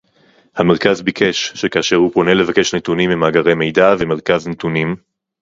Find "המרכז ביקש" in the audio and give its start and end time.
0.55-1.47